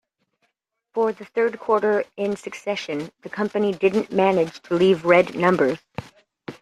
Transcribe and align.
For 0.95 1.13
the 1.13 1.25
third 1.25 1.59
quarter 1.59 2.03
in 2.17 2.35
succession, 2.35 3.11
the 3.21 3.29
company 3.29 3.71
didn't 3.71 4.11
manage 4.11 4.59
to 4.63 4.73
leave 4.73 5.05
red 5.05 5.35
numbers. 5.35 5.77